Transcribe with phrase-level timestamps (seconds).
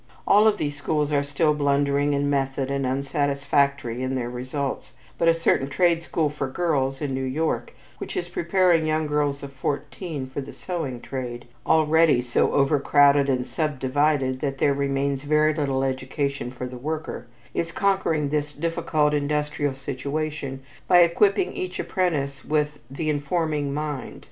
[0.25, 5.27] All of these schools are still blundering in method and unsatisfactory in their results, but
[5.27, 9.53] a certain trade school for girls, in New York, which is preparing young girls of
[9.53, 15.83] fourteen for the sewing trade, already so overcrowded and subdivided that there remains very little
[15.83, 22.79] education for the worker, is conquering this difficult industrial situation by equipping each apprentice with
[22.89, 24.19] "the informing mind."